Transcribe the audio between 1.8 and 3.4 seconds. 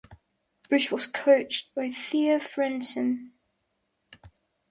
Thea Frenssen.